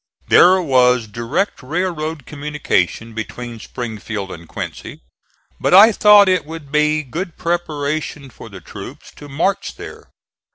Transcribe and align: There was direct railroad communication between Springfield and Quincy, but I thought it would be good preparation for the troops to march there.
There 0.29 0.59
was 0.59 1.05
direct 1.05 1.61
railroad 1.61 2.25
communication 2.25 3.13
between 3.13 3.59
Springfield 3.59 4.31
and 4.31 4.47
Quincy, 4.49 5.01
but 5.59 5.75
I 5.75 5.91
thought 5.91 6.27
it 6.27 6.43
would 6.43 6.71
be 6.71 7.03
good 7.03 7.37
preparation 7.37 8.31
for 8.31 8.49
the 8.49 8.61
troops 8.61 9.11
to 9.17 9.29
march 9.29 9.75
there. 9.75 10.07